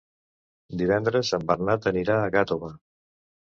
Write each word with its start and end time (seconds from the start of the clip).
Divendres 0.83 1.31
en 1.39 1.47
Bernat 1.53 1.87
anirà 1.95 2.19
a 2.25 2.35
Gàtova. 2.41 2.75